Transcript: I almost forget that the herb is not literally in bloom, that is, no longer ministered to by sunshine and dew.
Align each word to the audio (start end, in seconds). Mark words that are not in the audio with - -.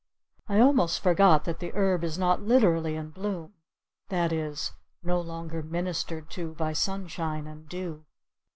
I 0.49 0.59
almost 0.59 0.99
forget 0.99 1.43
that 1.43 1.59
the 1.59 1.71
herb 1.75 2.03
is 2.03 2.17
not 2.17 2.41
literally 2.41 2.95
in 2.95 3.11
bloom, 3.11 3.53
that 4.09 4.33
is, 4.33 4.71
no 5.03 5.21
longer 5.21 5.61
ministered 5.61 6.27
to 6.31 6.55
by 6.55 6.73
sunshine 6.73 7.45
and 7.45 7.69
dew. 7.69 8.03